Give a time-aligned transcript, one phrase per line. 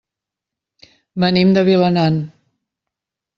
[1.23, 2.19] Venim de Vilanant.